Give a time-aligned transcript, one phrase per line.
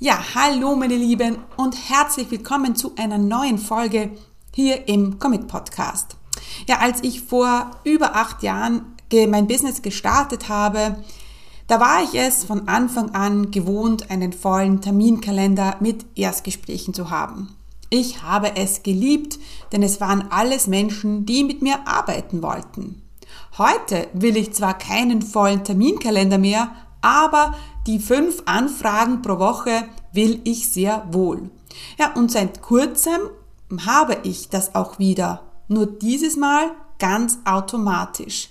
[0.00, 4.12] Ja, hallo meine Lieben und herzlich willkommen zu einer neuen Folge
[4.54, 6.14] hier im Commit Podcast.
[6.68, 11.02] Ja, als ich vor über acht Jahren mein Business gestartet habe,
[11.66, 17.56] da war ich es von Anfang an gewohnt, einen vollen Terminkalender mit Erstgesprächen zu haben.
[17.90, 19.40] Ich habe es geliebt,
[19.72, 23.02] denn es waren alles Menschen, die mit mir arbeiten wollten.
[23.58, 27.54] Heute will ich zwar keinen vollen Terminkalender mehr, aber
[27.88, 31.50] die fünf Anfragen pro Woche will ich sehr wohl.
[31.98, 33.18] Ja, und seit kurzem
[33.86, 35.42] habe ich das auch wieder.
[35.68, 38.50] Nur dieses Mal ganz automatisch.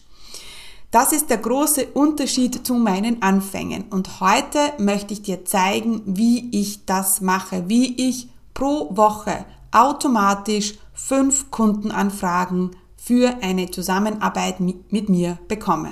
[0.89, 3.85] Das ist der große Unterschied zu meinen Anfängen.
[3.91, 10.75] Und heute möchte ich dir zeigen, wie ich das mache, wie ich pro Woche automatisch
[10.93, 15.91] fünf Kundenanfragen für eine Zusammenarbeit mit mir bekomme.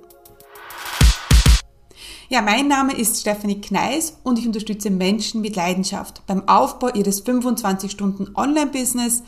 [2.31, 7.19] Ja, mein Name ist Stephanie Kneis und ich unterstütze Menschen mit Leidenschaft beim Aufbau ihres
[7.19, 9.23] 25 Stunden Online-Business,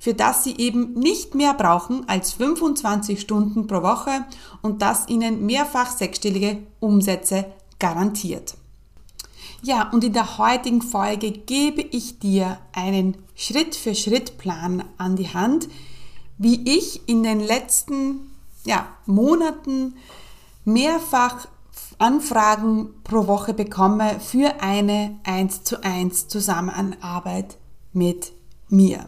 [0.00, 4.24] für das sie eben nicht mehr brauchen als 25 Stunden pro Woche
[4.60, 7.44] und das ihnen mehrfach sechsstellige Umsätze
[7.78, 8.56] garantiert.
[9.62, 15.68] Ja, und in der heutigen Folge gebe ich dir einen Schritt-für-Schritt-Plan an die Hand,
[16.38, 18.32] wie ich in den letzten
[18.64, 19.94] ja, Monaten
[20.64, 21.46] mehrfach
[21.98, 27.56] Anfragen pro Woche bekomme für eine 1 zu 1 Zusammenarbeit
[27.92, 28.32] mit
[28.68, 29.06] mir.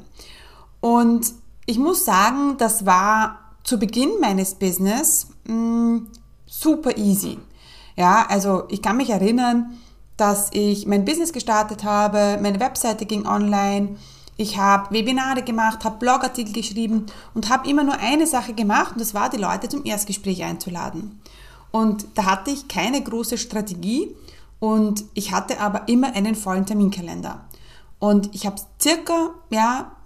[0.81, 1.33] Und
[1.67, 6.07] ich muss sagen, das war zu Beginn meines Business mh, mm,
[6.47, 7.39] super easy.
[7.97, 9.79] Ja, also ich kann mich erinnern,
[10.17, 13.97] dass ich mein Business gestartet habe, meine Webseite ging online,
[14.37, 19.01] ich habe Webinare gemacht, habe Blogartikel geschrieben und habe immer nur eine Sache gemacht und
[19.01, 21.21] das war, die Leute zum Erstgespräch einzuladen.
[21.71, 24.15] Und da hatte ich keine große Strategie
[24.59, 27.49] und ich hatte aber immer einen vollen Terminkalender.
[27.99, 29.97] Und ich habe circa ja,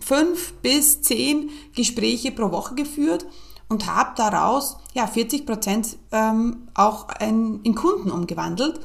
[0.00, 3.26] fünf bis zehn Gespräche pro Woche geführt
[3.68, 8.80] und habe daraus ja, 40 Prozent ähm, auch ein, in Kunden umgewandelt.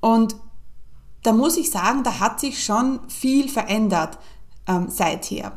[0.00, 0.36] Und
[1.22, 4.18] da muss ich sagen, da hat sich schon viel verändert
[4.66, 5.52] ähm, seither.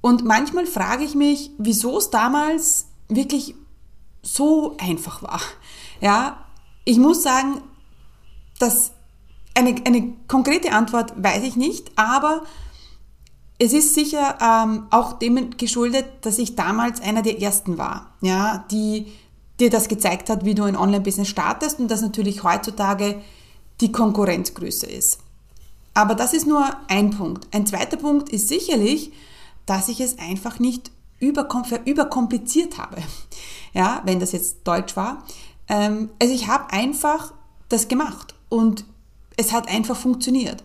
[0.00, 3.54] Und manchmal frage ich mich, wieso es damals wirklich
[4.24, 5.40] so einfach war.
[6.00, 6.44] Ja,
[6.84, 7.60] ich muss sagen,
[8.58, 8.92] dass
[9.54, 12.42] eine, eine konkrete Antwort weiß ich nicht, aber
[13.58, 18.64] es ist sicher ähm, auch dem geschuldet, dass ich damals einer der ersten war, ja,
[18.70, 19.12] die
[19.60, 23.22] dir das gezeigt hat, wie du ein Online-Business startest und dass natürlich heutzutage
[23.80, 25.20] die Konkurrenzgröße ist.
[25.94, 27.46] Aber das ist nur ein Punkt.
[27.54, 29.12] Ein zweiter Punkt ist sicherlich,
[29.64, 30.90] dass ich es einfach nicht
[31.28, 32.96] überkompliziert habe
[33.74, 35.22] ja, wenn das jetzt Deutsch war.
[35.68, 37.34] Ähm, also ich habe einfach
[37.68, 38.86] das gemacht und
[39.36, 40.64] es hat einfach funktioniert.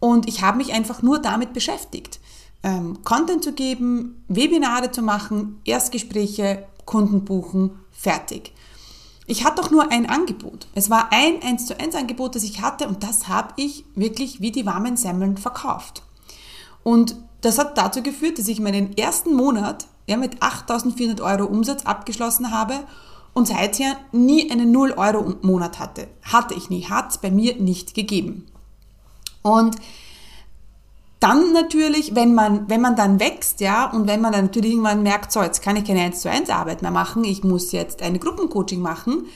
[0.00, 2.18] Und ich habe mich einfach nur damit beschäftigt.
[2.62, 8.52] Ähm, Content zu geben, Webinare zu machen, Erstgespräche, Kunden buchen, fertig.
[9.26, 10.68] Ich hatte doch nur ein Angebot.
[10.74, 14.40] Es war ein 1 zu 1 Angebot, das ich hatte und das habe ich wirklich
[14.40, 16.02] wie die warmen Semmeln verkauft.
[16.84, 21.84] Und das hat dazu geführt, dass ich meinen ersten Monat ja, mit 8.400 Euro Umsatz
[21.84, 22.74] abgeschlossen habe
[23.34, 26.08] und seither nie einen 0 Euro Monat hatte.
[26.22, 28.46] Hatte ich nie, hat es bei mir nicht gegeben.
[29.42, 29.76] Und
[31.20, 35.02] dann natürlich, wenn man, wenn man dann wächst, ja, und wenn man dann natürlich irgendwann
[35.02, 38.02] merkt, so, jetzt kann ich keine 1 zu 1 Arbeit mehr machen, ich muss jetzt
[38.02, 39.26] eine Gruppencoaching machen.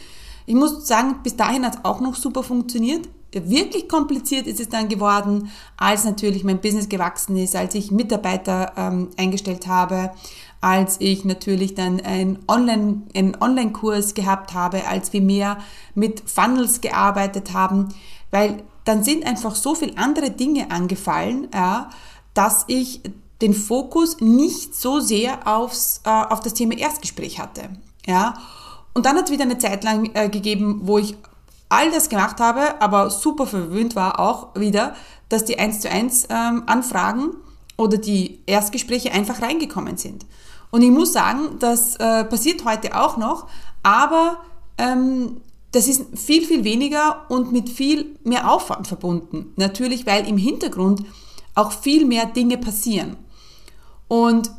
[0.46, 3.08] Ich muss sagen, bis dahin hat es auch noch super funktioniert.
[3.32, 8.72] Wirklich kompliziert ist es dann geworden, als natürlich mein Business gewachsen ist, als ich Mitarbeiter
[8.76, 10.10] ähm, eingestellt habe,
[10.60, 15.58] als ich natürlich dann ein Online, einen Online-Kurs gehabt habe, als wir mehr
[15.94, 17.88] mit Funnels gearbeitet haben,
[18.30, 21.90] weil dann sind einfach so viele andere Dinge angefallen, ja,
[22.34, 23.00] dass ich
[23.40, 27.70] den Fokus nicht so sehr aufs, äh, auf das Thema Erstgespräch hatte.
[28.06, 28.34] Ja.
[28.92, 31.14] Und dann hat es wieder eine Zeit lang äh, gegeben, wo ich
[31.68, 34.94] all das gemacht habe, aber super verwöhnt war auch wieder,
[35.28, 37.30] dass die 1 zu 1 ähm, Anfragen
[37.76, 40.26] oder die Erstgespräche einfach reingekommen sind.
[40.70, 43.48] Und ich muss sagen, das äh, passiert heute auch noch,
[43.82, 44.38] aber
[44.78, 45.40] ähm,
[45.72, 49.52] das ist viel, viel weniger und mit viel mehr Aufwand verbunden.
[49.56, 51.04] Natürlich, weil im Hintergrund
[51.54, 53.16] auch viel mehr Dinge passieren.
[54.08, 54.50] Und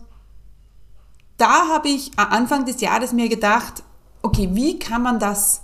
[1.38, 3.84] da habe ich Anfang des Jahres mir gedacht,
[4.22, 5.64] okay, wie kann man das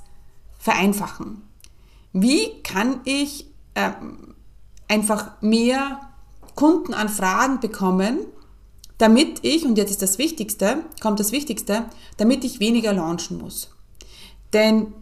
[0.59, 1.43] vereinfachen?
[2.13, 3.45] Wie kann ich
[3.75, 3.91] äh,
[4.87, 6.01] einfach mehr
[6.55, 8.19] Kundenanfragen bekommen,
[8.97, 11.85] damit ich, und jetzt ist das Wichtigste, kommt das Wichtigste,
[12.17, 13.69] damit ich weniger launchen muss.
[14.53, 14.93] Denn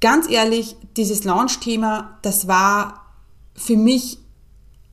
[0.00, 3.06] ganz ehrlich, dieses Launch-Thema, das war
[3.54, 4.18] für mich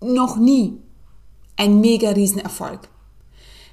[0.01, 0.79] noch nie
[1.57, 2.87] ein mega Riesenerfolg.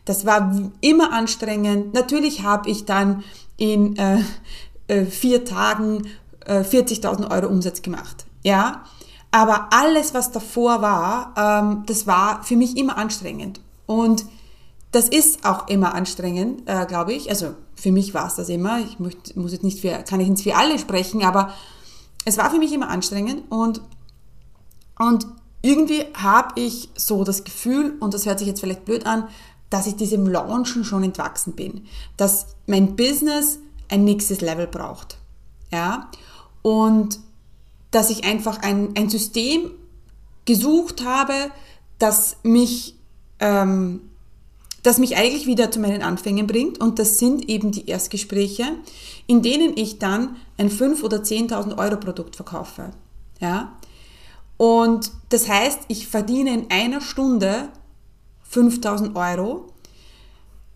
[0.04, 1.94] Das war immer anstrengend.
[1.94, 3.24] Natürlich habe ich dann
[3.56, 4.22] in äh,
[4.88, 6.06] äh, vier Tagen
[6.44, 8.26] äh, 40.000 Euro Umsatz gemacht.
[8.42, 8.84] Ja,
[9.30, 13.60] aber alles, was davor war, ähm, das war für mich immer anstrengend.
[13.86, 14.26] Und
[14.92, 17.30] das ist auch immer anstrengend, äh, glaube ich.
[17.30, 18.80] Also für mich war es das immer.
[18.80, 21.52] Ich möchte, muss jetzt nicht für, kann ich nicht für alle sprechen, aber
[22.24, 23.80] es war für mich immer anstrengend und,
[24.98, 25.26] und
[25.62, 29.28] irgendwie habe ich so das Gefühl, und das hört sich jetzt vielleicht blöd an,
[29.70, 31.86] dass ich diesem Launchen schon entwachsen bin.
[32.16, 33.58] Dass mein Business
[33.88, 35.18] ein nächstes Level braucht.
[35.72, 36.10] Ja?
[36.62, 37.18] Und
[37.90, 39.70] dass ich einfach ein, ein System
[40.44, 41.34] gesucht habe,
[41.98, 42.95] das mich,
[43.40, 44.00] ähm,
[44.82, 46.78] das mich eigentlich wieder zu meinen Anfängen bringt.
[46.78, 48.64] Und das sind eben die Erstgespräche,
[49.26, 52.90] in denen ich dann ein 5.000 oder 10.000 Euro Produkt verkaufe.
[53.40, 53.72] Ja?
[54.56, 57.68] Und das heißt, ich verdiene in einer Stunde
[58.48, 59.72] 5000 Euro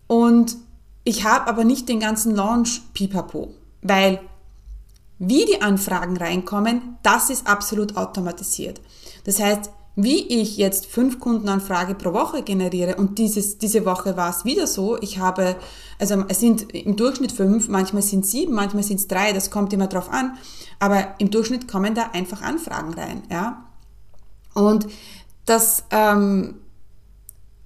[0.07, 0.57] und
[1.03, 4.19] ich habe aber nicht den ganzen Launch pipapo, weil
[5.17, 8.81] wie die Anfragen reinkommen, das ist absolut automatisiert.
[9.23, 14.29] Das heißt, wie ich jetzt fünf Kundenanfragen pro Woche generiere und dieses, diese Woche war
[14.29, 15.57] es wieder so, ich habe,
[15.99, 19.51] also es sind im Durchschnitt fünf, manchmal sind es sieben, manchmal sind es drei, das
[19.51, 20.37] kommt immer drauf an,
[20.79, 23.65] aber im Durchschnitt kommen da einfach Anfragen rein, ja.
[24.53, 24.87] Und
[25.45, 26.55] das ähm,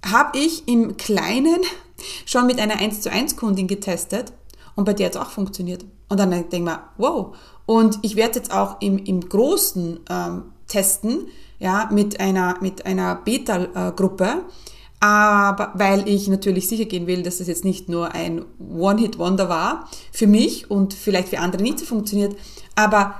[0.04, 1.60] habe ich im Kleinen
[2.26, 4.32] schon mit einer 1 zu 1 Kundin getestet
[4.74, 5.84] und bei der hat es auch funktioniert.
[6.08, 7.34] Und dann denke ich mir, wow.
[7.66, 11.26] Und ich werde jetzt auch im, im Großen ähm, testen,
[11.58, 14.44] ja, mit einer, mit einer Beta-Gruppe,
[15.00, 19.88] aber weil ich natürlich sicher gehen will, dass das jetzt nicht nur ein One-Hit-Wonder war
[20.12, 22.36] für mich und vielleicht für andere nicht so funktioniert,
[22.74, 23.14] aber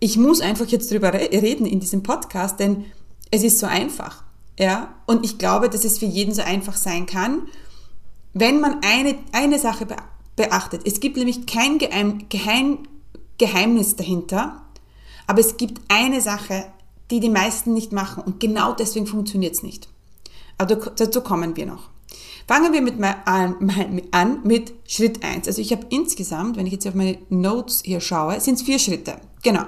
[0.00, 2.86] ich muss einfach jetzt drüber reden in diesem Podcast, denn
[3.30, 4.24] es ist so einfach.
[4.58, 4.94] Ja?
[5.06, 7.42] Und ich glaube, dass es für jeden so einfach sein kann,
[8.34, 9.86] wenn man eine, eine Sache
[10.36, 10.82] beachtet.
[10.86, 12.78] Es gibt nämlich kein Geheim, Geheim,
[13.38, 14.62] Geheimnis dahinter,
[15.26, 16.66] aber es gibt eine Sache,
[17.12, 19.88] die die meisten nicht machen und genau deswegen funktioniert es nicht.
[20.56, 21.90] Aber dazu kommen wir noch.
[22.48, 22.94] Fangen wir mit
[24.12, 25.46] an mit Schritt 1.
[25.46, 28.78] Also ich habe insgesamt, wenn ich jetzt auf meine Notes hier schaue, sind es vier
[28.78, 29.16] Schritte.
[29.42, 29.64] Genau.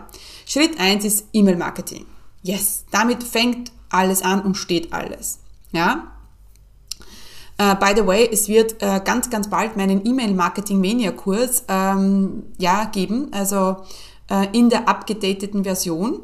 [0.46, 2.06] Schritt 1 ist E-Mail-Marketing.
[2.42, 5.40] Yes, damit fängt alles an und steht alles.
[5.72, 6.12] Ja?
[7.60, 13.28] Uh, by the way, es wird uh, ganz, ganz bald meinen E-Mail-Marketing-Mania-Kurs ähm, ja, geben,
[13.32, 13.76] also
[14.30, 16.20] uh, in der abgedateten Version.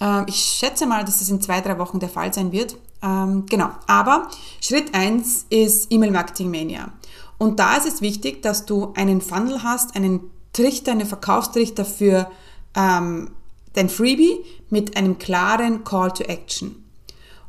[0.00, 2.76] Ähm, ich schätze mal, dass das in zwei, drei Wochen der Fall sein wird.
[3.02, 4.28] Ähm, genau, aber
[4.60, 6.92] Schritt 1 ist E-Mail-Marketing-Mania.
[7.38, 12.30] Und da ist es wichtig, dass du einen Funnel hast, einen Trichter, einen Verkaufstrichter für
[12.74, 13.30] ähm,
[13.74, 14.40] dein Freebie
[14.70, 16.84] mit einem klaren Call to Action.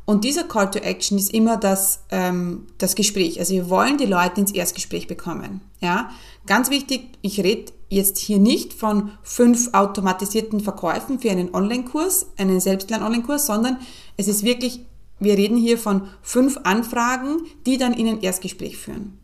[0.04, 3.38] Und dieser Call to Action ist immer das, ähm, das Gespräch.
[3.38, 5.60] Also wir wollen die Leute ins Erstgespräch bekommen.
[5.80, 6.10] Ja?
[6.46, 12.60] Ganz wichtig, ich rede jetzt hier nicht von fünf automatisierten Verkäufen für einen Online-Kurs, einen
[12.60, 13.78] Selbstlern-Online-Kurs, sondern
[14.16, 14.86] es ist wirklich,
[15.18, 19.18] wir reden hier von fünf Anfragen, die dann in ein Erstgespräch führen.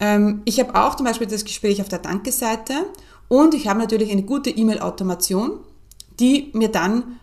[0.00, 2.74] Ähm, ich habe auch zum Beispiel das Gespräch auf der Danke-Seite
[3.28, 5.58] und ich habe natürlich eine gute E-Mail-Automation,
[6.20, 7.18] die mir dann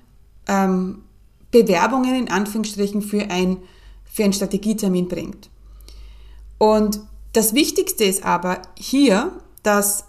[0.48, 1.04] ähm,
[1.52, 3.58] Bewerbungen in Anführungsstrichen für, ein,
[4.04, 5.50] für einen Strategietermin bringt.
[6.58, 7.00] Und
[7.32, 9.32] das Wichtigste ist aber hier,
[9.64, 10.06] dass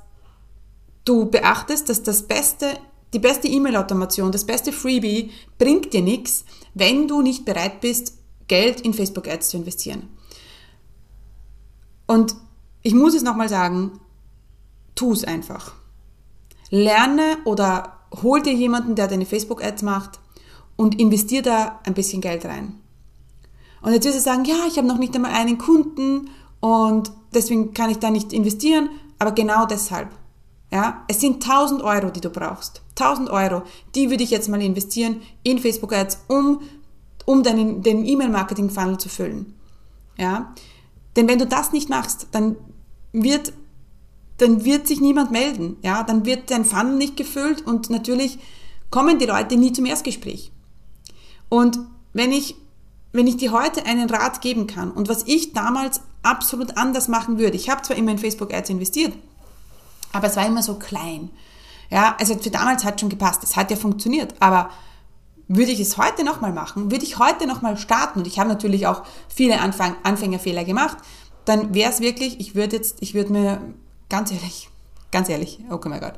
[1.04, 2.66] du beachtest, dass das beste,
[3.12, 6.44] die beste E-Mail-Automation, das beste Freebie bringt dir nichts,
[6.74, 8.18] wenn du nicht bereit bist,
[8.48, 10.08] Geld in Facebook Ads zu investieren.
[12.06, 12.34] Und
[12.82, 14.00] ich muss es nochmal sagen,
[14.94, 15.72] tu es einfach.
[16.70, 20.20] Lerne oder hol dir jemanden, der deine Facebook Ads macht
[20.76, 22.74] und investier da ein bisschen Geld rein.
[23.82, 26.30] Und jetzt wirst du sagen, ja, ich habe noch nicht einmal einen Kunden
[26.60, 30.08] und deswegen kann ich da nicht investieren, aber genau deshalb.
[30.72, 32.80] Ja, es sind 1000 Euro, die du brauchst.
[32.98, 33.62] 1000 Euro,
[33.94, 36.60] die würde ich jetzt mal investieren in Facebook Ads, um,
[37.26, 39.54] um deinen, den E-Mail-Marketing-Funnel zu füllen.
[40.16, 40.54] Ja,
[41.16, 42.56] denn wenn du das nicht machst, dann
[43.12, 43.52] wird
[44.38, 45.76] dann wird sich niemand melden.
[45.82, 48.38] Ja, dann wird dein Funnel nicht gefüllt und natürlich
[48.90, 50.50] kommen die Leute nie zum Erstgespräch.
[51.48, 51.78] Und
[52.12, 52.56] wenn ich,
[53.12, 57.38] wenn ich dir heute einen Rat geben kann und was ich damals absolut anders machen
[57.38, 59.12] würde, ich habe zwar immer in Facebook Ads investiert,
[60.12, 61.30] aber es war immer so klein.
[61.90, 64.70] Ja, also für damals hat schon gepasst, es hat ja funktioniert, aber
[65.48, 68.86] würde ich es heute nochmal machen, würde ich heute nochmal starten und ich habe natürlich
[68.86, 70.96] auch viele Anfang, Anfängerfehler gemacht,
[71.44, 73.60] dann wäre es wirklich, ich würde jetzt, ich würde mir,
[74.08, 74.70] ganz ehrlich,
[75.10, 76.14] ganz ehrlich, oh mein Gott,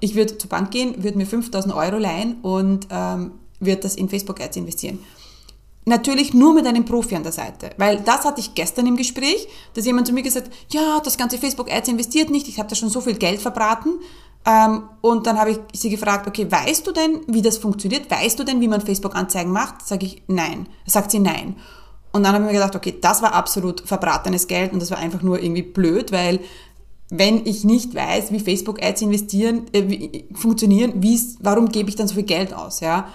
[0.00, 4.08] ich würde zur Bank gehen, würde mir 5000 Euro leihen und ähm, würde das in
[4.08, 5.00] Facebook Ads investieren.
[5.88, 9.46] Natürlich nur mit einem Profi an der Seite, weil das hatte ich gestern im Gespräch,
[9.74, 12.74] dass jemand zu mir gesagt ja, das ganze Facebook Ads investiert nicht, ich habe da
[12.74, 14.00] schon so viel Geld verbraten.
[14.44, 18.10] Ähm, und dann habe ich sie gefragt, okay, weißt du denn, wie das funktioniert?
[18.10, 19.86] Weißt du denn, wie man Facebook-Anzeigen macht?
[19.86, 20.68] Sage ich, nein.
[20.86, 21.56] Sagt sie, nein.
[22.12, 24.98] Und dann habe ich mir gedacht, okay, das war absolut verbratenes Geld und das war
[24.98, 26.40] einfach nur irgendwie blöd, weil
[27.10, 30.94] wenn ich nicht weiß, wie Facebook-Ads investieren, äh, wie, funktionieren,
[31.40, 32.80] warum gebe ich dann so viel Geld aus?
[32.80, 33.08] Ja?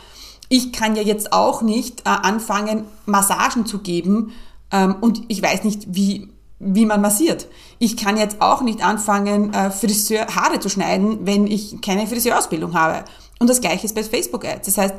[0.54, 4.34] Ich kann ja jetzt auch nicht äh, anfangen, Massagen zu geben
[4.70, 6.28] ähm, und ich weiß nicht, wie,
[6.60, 7.48] wie man massiert.
[7.80, 12.74] Ich kann jetzt auch nicht anfangen, äh, Friseur Haare zu schneiden, wenn ich keine Friseurausbildung
[12.74, 13.06] habe.
[13.40, 14.66] Und das gleiche ist bei Facebook-Ads.
[14.66, 14.96] Das heißt,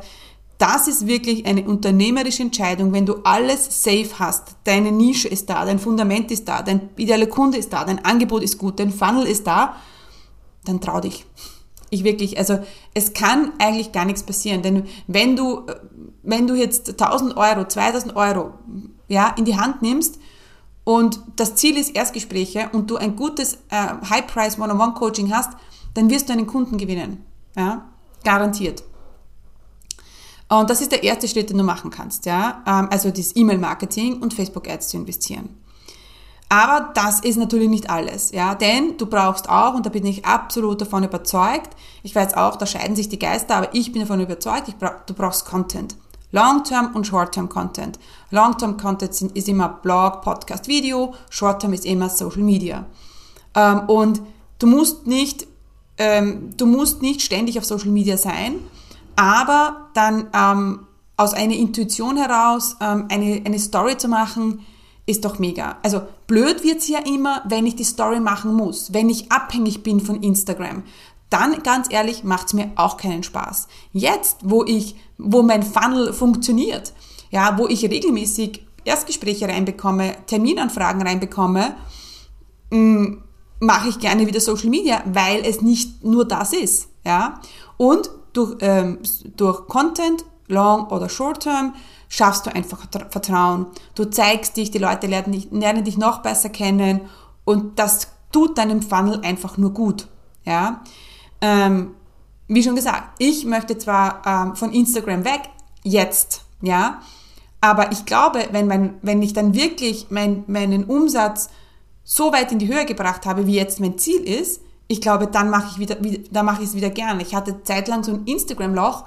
[0.57, 4.55] das ist wirklich eine unternehmerische Entscheidung, wenn du alles safe hast.
[4.63, 8.41] Deine Nische ist da, dein Fundament ist da, dein idealer Kunde ist da, dein Angebot
[8.41, 9.75] ist gut, dein Funnel ist da,
[10.65, 11.27] dann trau dich.
[11.93, 12.59] Ich wirklich, also
[12.93, 15.61] es kann eigentlich gar nichts passieren, denn wenn du,
[16.23, 18.53] wenn du jetzt 1000 Euro, 2000 Euro,
[19.07, 20.17] ja, in die Hand nimmst
[20.83, 25.51] und das Ziel ist Erstgespräche und du ein gutes äh, High-Price One-on-One-Coaching hast,
[25.93, 27.23] dann wirst du einen Kunden gewinnen,
[27.55, 27.87] ja,
[28.23, 28.83] garantiert.
[30.49, 32.63] Und das ist der erste Schritt, den du machen kannst, ja.
[32.65, 35.49] Ähm, also das E-Mail-Marketing und Facebook-Ads zu investieren.
[36.53, 40.23] Aber das ist natürlich nicht alles, ja, denn du brauchst auch, und da bin ich
[40.23, 44.21] absolut davon überzeugt, ich weiß auch, da scheiden sich die Geister, aber ich bin davon
[44.21, 45.95] überzeugt, brauch, du brauchst Content.
[46.31, 47.97] Long-Term und Short-Term Content.
[48.29, 52.85] Long-Term Content ist immer Blog, Podcast, Video, Short-Term ist immer Social Media.
[53.55, 54.21] Ähm, und
[54.59, 55.47] du musst nicht,
[55.97, 58.59] ähm, du musst nicht ständig auf Social Media sein,
[59.15, 60.85] aber dann ähm,
[61.17, 64.63] aus einer Intuition heraus ähm, eine, eine Story zu machen,
[65.05, 65.77] ist doch mega.
[65.83, 69.99] Also blöd wird's ja immer, wenn ich die Story machen muss, wenn ich abhängig bin
[69.99, 70.83] von Instagram.
[71.29, 73.67] Dann, ganz ehrlich, macht's mir auch keinen Spaß.
[73.91, 76.93] Jetzt, wo ich, wo mein Funnel funktioniert,
[77.31, 81.75] ja, wo ich regelmäßig Erstgespräche reinbekomme, Terminanfragen reinbekomme,
[82.69, 83.15] mm,
[83.59, 87.39] mache ich gerne wieder Social Media, weil es nicht nur das ist, ja.
[87.77, 88.99] Und durch, ähm,
[89.35, 91.73] durch Content, Long oder Short Term,
[92.07, 93.67] schaffst du einfach Vertrauen.
[93.95, 97.01] Du zeigst dich, die Leute lernen dich, lernen dich noch besser kennen
[97.43, 100.07] und das tut deinem Funnel einfach nur gut.
[100.45, 100.81] Ja?
[101.41, 101.95] Ähm,
[102.47, 105.41] wie schon gesagt, ich möchte zwar ähm, von Instagram weg,
[105.83, 107.01] jetzt, ja,
[107.61, 111.49] aber ich glaube, wenn, mein, wenn ich dann wirklich mein, meinen Umsatz
[112.03, 115.49] so weit in die Höhe gebracht habe, wie jetzt mein Ziel ist, ich glaube, dann
[115.49, 115.95] mache ich wieder,
[116.29, 117.21] da mache ich es wieder gern.
[117.21, 119.05] Ich hatte zeitlang so ein Instagram-Loch,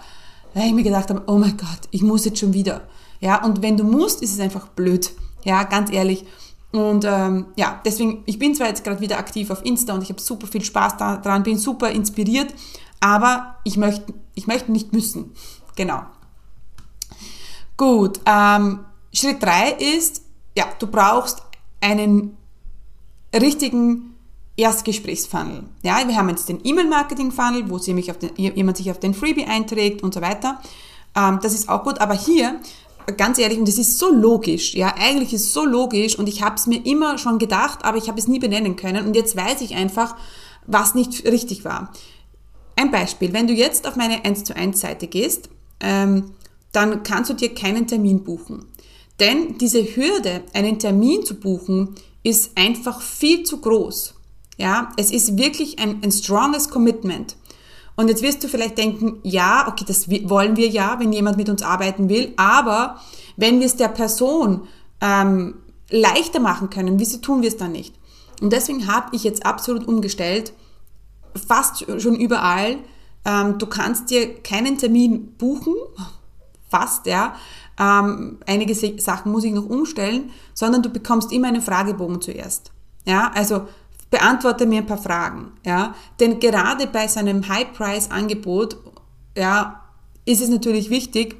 [0.56, 2.80] da ich mir gedacht habe, oh mein Gott, ich muss jetzt schon wieder.
[3.20, 5.12] Ja, und wenn du musst, ist es einfach blöd.
[5.44, 6.24] Ja, ganz ehrlich.
[6.72, 10.08] Und ähm, ja, deswegen, ich bin zwar jetzt gerade wieder aktiv auf Insta und ich
[10.08, 12.54] habe super viel Spaß daran, bin super inspiriert,
[13.00, 15.34] aber ich möchte, ich möchte nicht müssen.
[15.76, 16.00] Genau.
[17.76, 18.80] Gut, ähm,
[19.12, 20.22] Schritt drei ist,
[20.56, 21.42] ja, du brauchst
[21.82, 22.34] einen
[23.34, 24.14] richtigen
[24.56, 25.64] Erstgesprächsfunnel.
[25.82, 30.20] Ja, wir haben jetzt den E-Mail-Marketing-Funnel, wo jemand sich auf den Freebie einträgt und so
[30.20, 30.60] weiter.
[31.14, 32.60] Ähm, das ist auch gut, aber hier,
[33.16, 36.42] ganz ehrlich, und das ist so logisch, ja, eigentlich ist es so logisch und ich
[36.42, 39.36] habe es mir immer schon gedacht, aber ich habe es nie benennen können und jetzt
[39.36, 40.16] weiß ich einfach,
[40.66, 41.92] was nicht richtig war.
[42.76, 45.48] Ein Beispiel, wenn du jetzt auf meine 1 zu 1 Seite gehst,
[45.80, 46.32] ähm,
[46.72, 48.66] dann kannst du dir keinen Termin buchen.
[49.18, 54.15] Denn diese Hürde, einen Termin zu buchen, ist einfach viel zu groß.
[54.56, 57.36] Ja, es ist wirklich ein, ein stronges Commitment.
[57.96, 61.48] Und jetzt wirst du vielleicht denken, ja, okay, das wollen wir ja, wenn jemand mit
[61.48, 63.00] uns arbeiten will, aber
[63.36, 64.68] wenn wir es der Person
[65.00, 65.56] ähm,
[65.90, 67.94] leichter machen können, wieso tun wir es dann nicht?
[68.40, 70.52] Und deswegen habe ich jetzt absolut umgestellt,
[71.34, 72.76] fast schon überall.
[73.24, 75.74] Ähm, du kannst dir keinen Termin buchen,
[76.68, 77.34] fast, ja.
[77.78, 82.72] Ähm, einige Sachen muss ich noch umstellen, sondern du bekommst immer einen Fragebogen zuerst.
[83.06, 83.68] Ja, also
[84.16, 85.94] beantworte mir ein paar Fragen, ja.
[86.20, 88.78] Denn gerade bei seinem High-Price-Angebot,
[89.36, 89.82] ja,
[90.24, 91.36] ist es natürlich wichtig,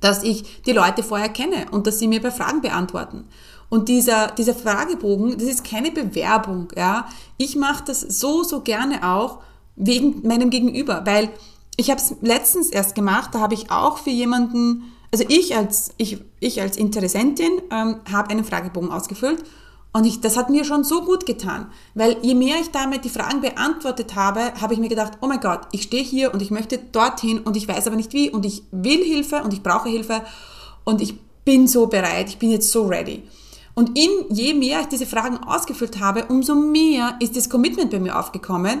[0.00, 3.24] dass ich die Leute vorher kenne und dass sie mir bei Fragen beantworten.
[3.68, 7.08] Und dieser, dieser Fragebogen, das ist keine Bewerbung, ja.
[7.36, 9.40] Ich mache das so, so gerne auch
[9.74, 11.30] wegen meinem Gegenüber, weil
[11.76, 15.90] ich habe es letztens erst gemacht, da habe ich auch für jemanden, also ich als,
[15.96, 19.42] ich, ich als Interessentin ähm, habe einen Fragebogen ausgefüllt
[19.96, 23.08] und ich, das hat mir schon so gut getan, weil je mehr ich damit die
[23.08, 26.50] Fragen beantwortet habe, habe ich mir gedacht, oh mein Gott, ich stehe hier und ich
[26.50, 29.88] möchte dorthin und ich weiß aber nicht wie und ich will Hilfe und ich brauche
[29.88, 30.20] Hilfe
[30.84, 33.22] und ich bin so bereit, ich bin jetzt so ready.
[33.72, 37.98] Und in, je mehr ich diese Fragen ausgefüllt habe, umso mehr ist das Commitment bei
[37.98, 38.80] mir aufgekommen.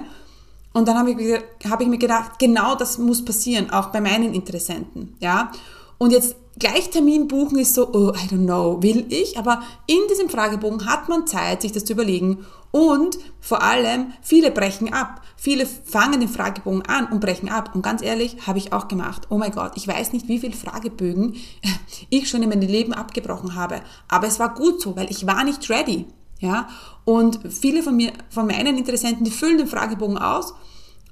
[0.74, 4.34] Und dann habe ich, habe ich mir gedacht, genau das muss passieren, auch bei meinen
[4.34, 5.16] Interessenten.
[5.20, 5.50] Ja?
[5.98, 9.38] Und jetzt gleich Termin buchen ist so, oh, I don't know, will ich?
[9.38, 12.44] Aber in diesem Fragebogen hat man Zeit, sich das zu überlegen.
[12.70, 15.22] Und vor allem, viele brechen ab.
[15.36, 17.70] Viele fangen den Fragebogen an und brechen ab.
[17.74, 19.26] Und ganz ehrlich, habe ich auch gemacht.
[19.30, 21.36] Oh mein Gott, ich weiß nicht, wie viele Fragebögen
[22.10, 23.80] ich schon in meinem Leben abgebrochen habe.
[24.08, 26.06] Aber es war gut so, weil ich war nicht ready.
[26.38, 26.68] Ja?
[27.04, 30.54] Und viele von mir, von meinen Interessenten, die füllen den Fragebogen aus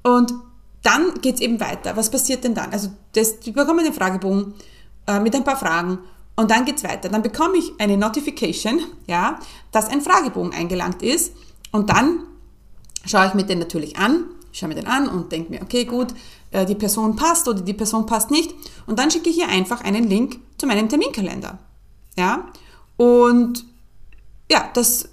[0.02, 0.34] und
[0.82, 1.96] dann geht's eben weiter.
[1.96, 2.72] Was passiert denn dann?
[2.72, 4.54] Also, das, die bekommen den Fragebogen,
[5.06, 5.98] äh, mit ein paar Fragen.
[6.36, 7.08] Und dann geht's weiter.
[7.08, 9.38] Dann bekomme ich eine Notification, ja,
[9.70, 11.32] dass ein Fragebogen eingelangt ist.
[11.70, 12.20] Und dann
[13.06, 16.14] schaue ich mir den natürlich an, schaue mir den an und denke mir, okay, gut,
[16.50, 18.54] äh, die Person passt oder die Person passt nicht.
[18.86, 21.58] Und dann schicke ich hier einfach einen Link zu meinem Terminkalender,
[22.16, 22.46] ja,
[22.96, 23.64] und
[24.50, 25.08] ja, das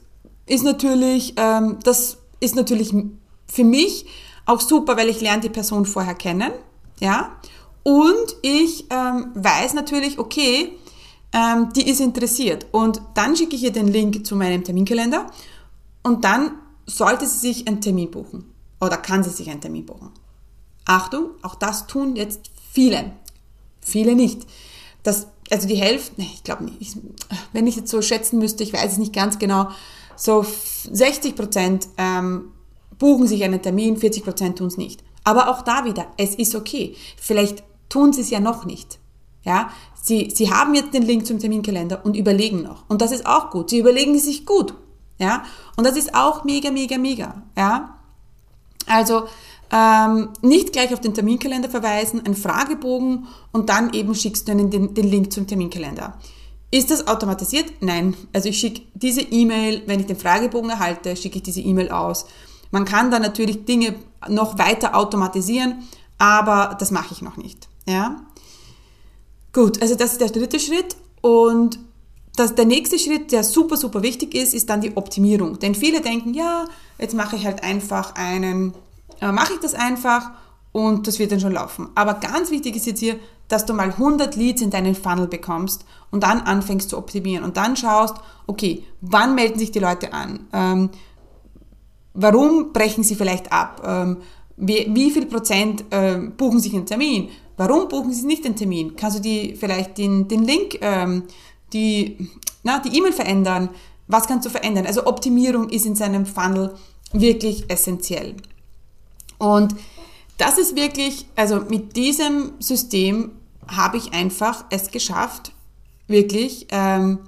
[0.45, 2.93] ist natürlich, ähm, das ist natürlich
[3.47, 4.05] für mich
[4.45, 6.51] auch super, weil ich lerne die Person vorher kennen,
[6.99, 7.31] ja,
[7.83, 10.77] und ich ähm, weiß natürlich, okay,
[11.33, 12.67] ähm, die ist interessiert.
[12.71, 15.27] Und dann schicke ich ihr den Link zu meinem Terminkalender
[16.03, 16.51] und dann
[16.85, 18.45] sollte sie sich einen Termin buchen.
[18.79, 20.09] Oder kann sie sich einen Termin buchen.
[20.85, 23.13] Achtung, auch das tun jetzt viele.
[23.79, 24.45] Viele nicht.
[25.03, 26.97] Das, also die Hälfte, nee, ich glaube nicht,
[27.53, 29.69] wenn ich jetzt so schätzen müsste, ich weiß es nicht ganz genau,
[30.15, 30.45] so
[30.91, 32.51] 60 Prozent ähm,
[32.99, 35.03] buchen sich einen Termin, 40 Prozent tun es nicht.
[35.23, 36.95] Aber auch da wieder, es ist okay.
[37.17, 38.99] Vielleicht tun sie es ja noch nicht.
[39.43, 39.71] Ja,
[40.01, 42.83] sie, sie haben jetzt den Link zum Terminkalender und überlegen noch.
[42.87, 43.69] Und das ist auch gut.
[43.71, 44.75] Sie überlegen sich gut.
[45.17, 45.43] Ja,
[45.77, 47.43] und das ist auch mega, mega, mega.
[47.57, 47.97] Ja,
[48.87, 49.23] also
[49.71, 54.69] ähm, nicht gleich auf den Terminkalender verweisen, einen Fragebogen und dann eben schickst du ihnen
[54.69, 56.17] den, den Link zum Terminkalender.
[56.71, 57.65] Ist das automatisiert?
[57.81, 58.15] Nein.
[58.33, 62.25] Also ich schicke diese E-Mail, wenn ich den Fragebogen erhalte, schicke ich diese E-Mail aus.
[62.71, 63.95] Man kann da natürlich Dinge
[64.27, 65.83] noch weiter automatisieren,
[66.17, 67.67] aber das mache ich noch nicht.
[67.87, 68.25] Ja?
[69.53, 71.79] Gut, also das ist der dritte Schritt und
[72.35, 75.59] das, der nächste Schritt, der super, super wichtig ist, ist dann die Optimierung.
[75.59, 76.65] Denn viele denken, ja,
[76.97, 78.73] jetzt mache ich halt einfach einen,
[79.19, 80.31] äh, mache ich das einfach
[80.71, 81.89] und das wird dann schon laufen.
[81.95, 85.83] Aber ganz wichtig ist jetzt hier, dass du mal 100 Leads in deinen Funnel bekommst
[86.09, 88.15] und dann anfängst zu optimieren und dann schaust,
[88.47, 90.47] okay, wann melden sich die Leute an?
[90.53, 90.89] Ähm,
[92.13, 93.81] warum brechen sie vielleicht ab?
[93.85, 94.17] Ähm,
[94.55, 97.29] wie, wie viel Prozent äh, buchen sich einen Termin?
[97.57, 98.95] Warum buchen Sie nicht den Termin?
[98.95, 101.23] Kannst du die vielleicht den, den Link, ähm,
[101.73, 102.29] die
[102.63, 103.69] na, die E-Mail verändern?
[104.07, 104.85] Was kannst du verändern?
[104.85, 106.73] Also Optimierung ist in seinem Funnel
[107.13, 108.35] wirklich essentiell.
[109.37, 109.75] Und
[110.37, 113.31] das ist wirklich, also mit diesem System
[113.67, 115.51] habe ich einfach es geschafft,
[116.07, 117.19] wirklich ähm,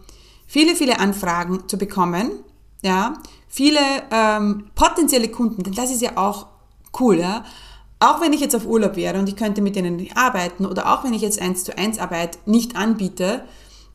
[0.47, 2.31] viele, viele Anfragen zu bekommen,
[2.81, 3.13] ja,
[3.47, 3.79] viele
[4.11, 6.47] ähm, potenzielle Kunden, denn das ist ja auch
[6.99, 7.45] cool, ja,
[8.03, 10.93] auch wenn ich jetzt auf Urlaub wäre und ich könnte mit denen nicht arbeiten oder
[10.93, 13.43] auch wenn ich jetzt eins zu eins Arbeit nicht anbiete,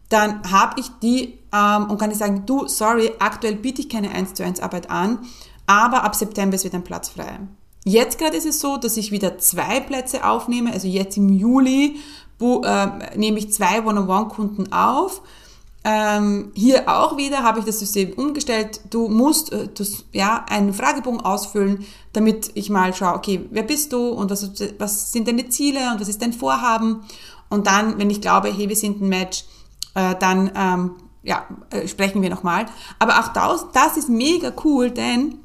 [0.09, 4.11] dann habe ich die ähm, und kann ich sagen, du, sorry, aktuell biete ich keine
[4.11, 5.19] 1 zu 1 Arbeit an,
[5.67, 7.41] aber ab September ist wieder ein Platz frei.
[7.85, 11.97] Jetzt gerade ist es so, dass ich wieder zwei Plätze aufnehme, also jetzt im Juli
[12.41, 15.23] äh, nehme ich zwei One-on-One-Kunden auf
[15.85, 18.81] ähm, hier auch wieder habe ich das System umgestellt.
[18.91, 23.93] Du musst äh, das, ja, einen Fragebogen ausfüllen, damit ich mal schaue, okay, wer bist
[23.93, 27.05] du und was, was sind deine Ziele und was ist dein Vorhaben?
[27.49, 29.45] Und dann, wenn ich glaube, hey, wir sind ein Match,
[29.95, 30.91] äh, dann ähm,
[31.23, 32.67] ja, äh, sprechen wir nochmal.
[32.99, 35.39] Aber auch das, das ist mega cool, denn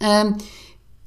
[0.00, 0.36] ähm,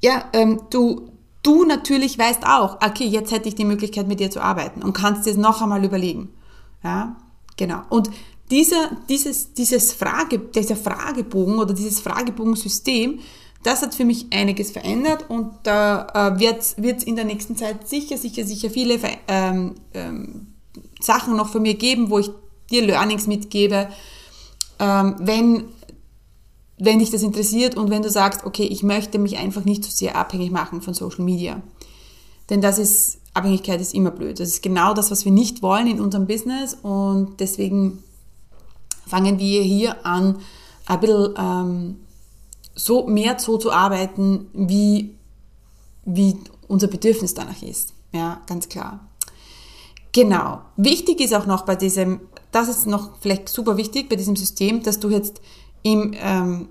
[0.01, 1.11] ja, ähm, du,
[1.43, 4.93] du natürlich weißt auch, okay, jetzt hätte ich die Möglichkeit, mit dir zu arbeiten und
[4.93, 6.29] kannst dir noch einmal überlegen.
[6.83, 7.15] Ja,
[7.57, 7.81] Genau.
[7.89, 8.09] Und
[8.49, 13.19] dieser, dieses, dieses Frage, dieser Fragebogen oder dieses Fragebogensystem,
[13.63, 17.89] das hat für mich einiges verändert und da äh, wird es in der nächsten Zeit
[17.89, 20.53] sicher, sicher, sicher viele ähm, ähm,
[21.01, 22.29] Sachen noch von mir geben, wo ich
[22.69, 23.89] dir Learnings mitgebe.
[24.79, 25.65] Ähm, wenn,
[26.77, 29.91] wenn dich das interessiert und wenn du sagst, okay, ich möchte mich einfach nicht so
[29.91, 31.61] sehr abhängig machen von Social Media.
[32.49, 34.39] Denn das ist Abhängigkeit ist immer blöd.
[34.39, 38.03] Das ist genau das, was wir nicht wollen in unserem Business und deswegen
[39.05, 40.39] fangen wir hier an,
[40.85, 41.95] ein bisschen ähm,
[42.75, 45.15] so mehr so zu arbeiten, wie,
[46.05, 47.93] wie unser Bedürfnis danach ist.
[48.13, 49.07] Ja, ganz klar.
[50.11, 50.61] Genau.
[50.77, 52.21] Wichtig ist auch noch bei diesem,
[52.51, 55.41] das ist noch vielleicht super wichtig bei diesem System, dass du jetzt
[55.83, 56.69] im, ähm,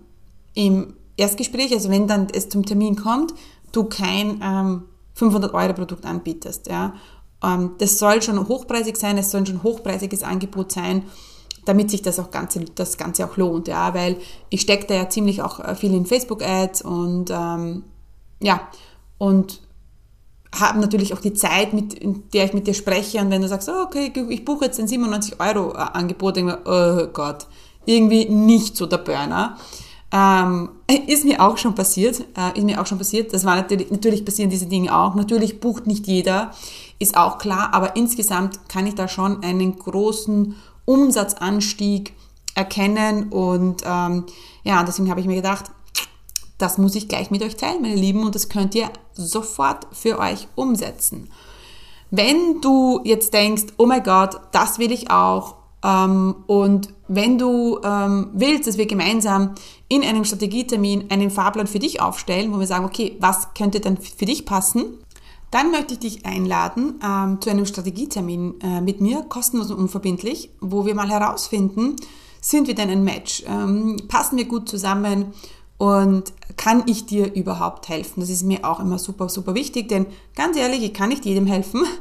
[0.54, 3.34] im Erstgespräch, also wenn dann es zum Termin kommt,
[3.72, 4.82] du kein ähm,
[5.16, 6.68] 500 Euro Produkt anbietest.
[6.68, 6.94] Ja.
[7.42, 11.02] Ähm, das soll schon hochpreisig sein, es soll schon hochpreisiges Angebot sein,
[11.64, 13.66] damit sich das auch Ganze, das Ganze auch lohnt.
[13.66, 14.18] Ja, weil
[14.50, 17.84] ich stecke da ja ziemlich auch äh, viel in Facebook-Ads und ähm,
[18.40, 18.68] ja,
[19.18, 19.60] und
[20.54, 23.18] habe natürlich auch die Zeit, mit, in der ich mit dir spreche.
[23.18, 26.52] Und wenn du sagst, oh, okay, ich buche jetzt ein 97 Euro äh, Angebot, denke
[26.52, 27.46] ich mir, oh Gott,
[27.84, 29.56] irgendwie nicht so der Burner.
[30.12, 30.70] Ähm,
[31.08, 33.32] ist mir auch schon passiert, äh, ist mir auch schon passiert.
[33.32, 35.14] Das war natürlich, natürlich passieren diese Dinge auch.
[35.14, 36.52] Natürlich bucht nicht jeder,
[36.98, 42.14] ist auch klar, aber insgesamt kann ich da schon einen großen Umsatzanstieg
[42.54, 44.24] erkennen und ähm,
[44.64, 45.66] ja, deswegen habe ich mir gedacht,
[46.58, 50.18] das muss ich gleich mit euch teilen, meine Lieben, und das könnt ihr sofort für
[50.18, 51.28] euch umsetzen.
[52.10, 57.78] Wenn du jetzt denkst, oh mein Gott, das will ich auch, ähm, und wenn du
[57.84, 59.54] ähm, willst, dass wir gemeinsam
[59.88, 63.96] in einem Strategietermin einen Fahrplan für dich aufstellen, wo wir sagen, okay, was könnte dann
[63.96, 64.98] für dich passen,
[65.50, 70.50] dann möchte ich dich einladen ähm, zu einem Strategietermin äh, mit mir, kostenlos und unverbindlich,
[70.60, 71.96] wo wir mal herausfinden,
[72.40, 73.44] sind wir denn ein Match?
[73.46, 75.32] Ähm, passen wir gut zusammen?
[75.78, 78.20] Und kann ich dir überhaupt helfen?
[78.20, 81.46] Das ist mir auch immer super, super wichtig, denn ganz ehrlich, ich kann nicht jedem
[81.46, 81.84] helfen.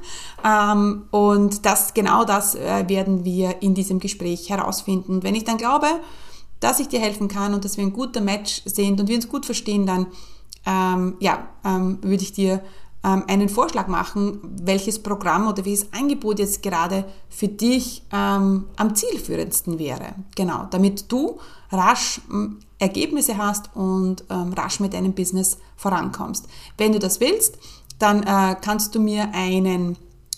[0.47, 5.23] Ähm, und das, genau das äh, werden wir in diesem Gespräch herausfinden.
[5.23, 5.87] wenn ich dann glaube,
[6.65, 9.29] dass ich dir helfen kann und dass wir ein guter Match sind und wir uns
[9.29, 10.07] gut verstehen, dann
[10.65, 12.59] ähm, ja, ähm, würde ich dir
[13.03, 18.95] ähm, einen Vorschlag machen, welches Programm oder welches Angebot jetzt gerade für dich ähm, am
[18.95, 20.15] zielführendsten wäre.
[20.35, 21.37] Genau, damit du
[21.71, 26.47] rasch ähm, Ergebnisse hast und ähm, rasch mit deinem Business vorankommst.
[26.79, 27.59] Wenn du das willst,
[27.99, 29.97] dann äh, kannst du mir einen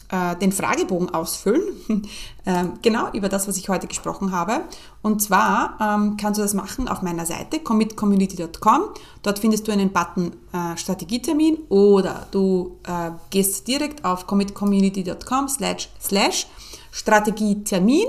[0.09, 1.61] äh, den Fragebogen ausfüllen,
[2.45, 4.61] ähm, genau über das, was ich heute gesprochen habe.
[5.01, 8.81] Und zwar ähm, kannst du das machen auf meiner Seite commitcommunity.com.
[9.21, 15.89] Dort findest du einen Button äh, Strategietermin oder du äh, gehst direkt auf commitcommunity.com slash
[16.01, 16.47] slash
[16.91, 18.07] Strategietermin.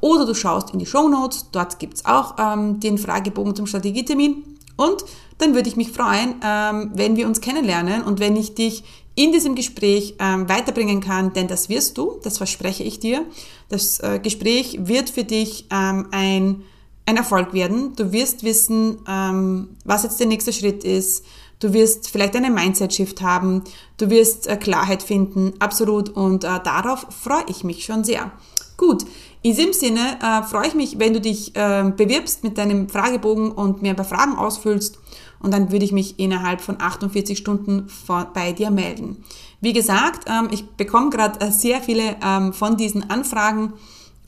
[0.00, 3.66] Oder du schaust in die Show Notes, dort gibt es auch ähm, den Fragebogen zum
[3.66, 4.44] Strategietermin.
[4.76, 5.04] Und
[5.38, 8.02] dann würde ich mich freuen, ähm, wenn wir uns kennenlernen.
[8.02, 12.38] Und wenn ich dich in diesem Gespräch ähm, weiterbringen kann, denn das wirst du, das
[12.38, 13.24] verspreche ich dir.
[13.68, 16.62] Das äh, Gespräch wird für dich ähm, ein,
[17.06, 17.94] ein Erfolg werden.
[17.94, 21.24] Du wirst wissen, ähm, was jetzt der nächste Schritt ist.
[21.60, 23.62] Du wirst vielleicht einen Mindset-Shift haben.
[23.98, 26.08] Du wirst äh, Klarheit finden, absolut.
[26.08, 28.32] Und äh, darauf freue ich mich schon sehr.
[28.76, 29.04] Gut,
[29.42, 33.52] in diesem Sinne äh, freue ich mich, wenn du dich äh, bewirbst mit deinem Fragebogen
[33.52, 34.98] und mir ein paar Fragen ausfüllst
[35.44, 37.86] und dann würde ich mich innerhalb von 48 Stunden
[38.32, 39.22] bei dir melden.
[39.60, 43.74] Wie gesagt, ähm, ich bekomme gerade äh, sehr viele ähm, von diesen Anfragen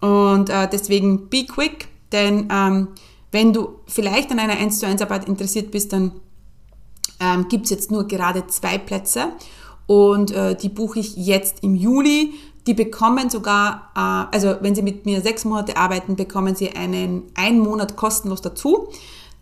[0.01, 2.89] und äh, deswegen be quick, denn ähm,
[3.33, 6.13] wenn du vielleicht an einer 1 zu 1 Arbeit interessiert bist, dann
[7.49, 9.29] gibt es jetzt nur gerade zwei Plätze
[9.87, 12.35] und äh, die buche ich jetzt im Juli.
[12.67, 17.61] Die bekommen sogar, also wenn sie mit mir sechs Monate arbeiten, bekommen sie einen einen
[17.61, 18.89] Monat kostenlos dazu.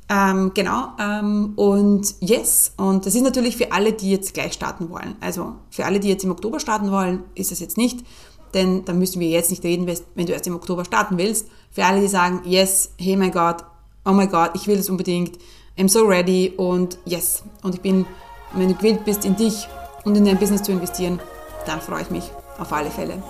[0.08, 4.90] Ähm, genau, ähm, und yes, und das ist natürlich für alle, die jetzt gleich starten
[4.90, 5.16] wollen.
[5.20, 8.04] Also für alle, die jetzt im Oktober starten wollen, ist das jetzt nicht,
[8.52, 11.48] denn da müssen wir jetzt nicht reden, wenn du erst im Oktober starten willst.
[11.70, 13.64] Für alle, die sagen, yes, hey mein Gott,
[14.04, 15.38] oh mein Gott, ich will das unbedingt,
[15.78, 17.42] I'm so ready und yes.
[17.62, 18.04] Und ich bin,
[18.52, 19.66] wenn du gewillt bist, in dich
[20.04, 21.18] und in dein Business zu investieren,
[21.66, 23.22] dann freue ich mich auf alle Fälle.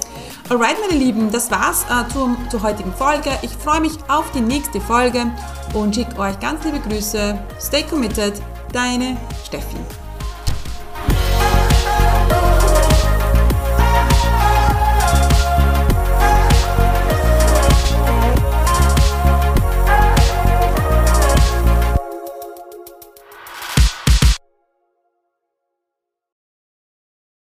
[0.48, 3.30] Alright, meine Lieben, das war's äh, zur, zur heutigen Folge.
[3.42, 5.30] Ich freue mich auf die nächste Folge
[5.72, 7.38] und schicke euch ganz liebe Grüße.
[7.60, 8.40] Stay committed,
[8.72, 9.76] deine Steffi.